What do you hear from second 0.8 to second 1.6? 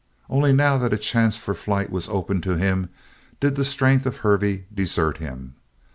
a chance for